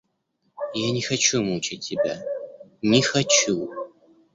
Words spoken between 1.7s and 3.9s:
тебя, не хочу!